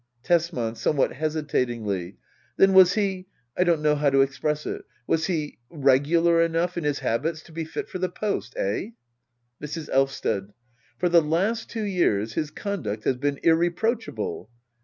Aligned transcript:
$3 0.23 0.27
Tesman. 0.29 0.73
[Sometvkat 0.73 1.13
hesitatingly,] 1.13 2.15
Then 2.57 2.73
was 2.73 2.93
he— 2.95 3.27
I 3.55 3.63
don't 3.63 3.83
know 3.83 3.93
how 3.93 4.09
to 4.09 4.21
express 4.23 4.65
it— 4.65 4.83
was 5.05 5.27
he— 5.27 5.59
regular 5.91 6.41
enough 6.41 6.75
in 6.75 6.83
his 6.83 6.97
habits 6.97 7.43
to 7.43 7.51
be 7.51 7.65
fit 7.65 7.87
for 7.87 7.99
the 7.99 8.09
post? 8.09 8.55
Eh? 8.57 8.93
Mrs. 9.61 9.89
Elvsted. 9.91 10.53
For 10.97 11.07
the 11.07 11.21
last 11.21 11.69
two 11.69 11.83
years 11.83 12.33
his 12.33 12.49
conduct 12.49 13.03
has 13.03 13.17
been 13.17 13.39
irreproachable. 13.43 14.49